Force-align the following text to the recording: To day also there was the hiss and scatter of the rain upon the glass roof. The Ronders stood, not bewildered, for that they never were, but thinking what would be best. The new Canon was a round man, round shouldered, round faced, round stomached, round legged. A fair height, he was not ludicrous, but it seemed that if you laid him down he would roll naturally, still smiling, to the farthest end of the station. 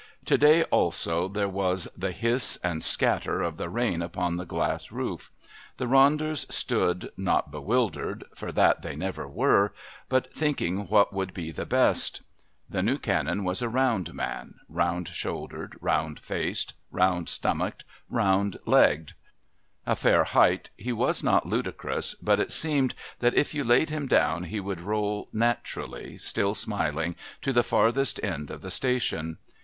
To 0.25 0.35
day 0.35 0.63
also 0.63 1.27
there 1.27 1.47
was 1.47 1.87
the 1.95 2.11
hiss 2.11 2.57
and 2.63 2.83
scatter 2.83 3.43
of 3.43 3.57
the 3.57 3.69
rain 3.69 4.01
upon 4.01 4.35
the 4.37 4.47
glass 4.47 4.91
roof. 4.91 5.31
The 5.77 5.85
Ronders 5.85 6.51
stood, 6.51 7.11
not 7.17 7.51
bewildered, 7.51 8.23
for 8.33 8.51
that 8.51 8.81
they 8.81 8.95
never 8.95 9.27
were, 9.27 9.75
but 10.09 10.33
thinking 10.33 10.87
what 10.87 11.13
would 11.13 11.35
be 11.35 11.51
best. 11.51 12.23
The 12.67 12.81
new 12.81 12.97
Canon 12.97 13.43
was 13.43 13.61
a 13.61 13.69
round 13.69 14.15
man, 14.15 14.55
round 14.67 15.07
shouldered, 15.07 15.77
round 15.81 16.19
faced, 16.19 16.73
round 16.89 17.29
stomached, 17.29 17.83
round 18.09 18.57
legged. 18.65 19.13
A 19.85 19.95
fair 19.95 20.23
height, 20.23 20.71
he 20.77 20.91
was 20.91 21.21
not 21.23 21.45
ludicrous, 21.45 22.15
but 22.15 22.39
it 22.39 22.51
seemed 22.51 22.95
that 23.19 23.35
if 23.35 23.53
you 23.53 23.63
laid 23.63 23.91
him 23.91 24.07
down 24.07 24.45
he 24.45 24.59
would 24.59 24.81
roll 24.81 25.29
naturally, 25.31 26.17
still 26.17 26.55
smiling, 26.55 27.15
to 27.43 27.53
the 27.53 27.61
farthest 27.61 28.19
end 28.23 28.49
of 28.49 28.63
the 28.63 28.71
station. 28.71 29.37